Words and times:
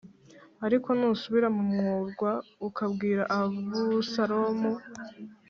Ariko 0.65 0.89
nusubira 0.97 1.47
mu 1.55 1.63
murwa 1.73 2.31
ukabwira 2.67 3.23
Abusalomu 3.39 4.71